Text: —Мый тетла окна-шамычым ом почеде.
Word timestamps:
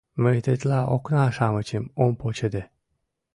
—Мый 0.23 0.37
тетла 0.45 0.79
окна-шамычым 0.95 1.83
ом 2.03 2.11
почеде. 2.21 2.63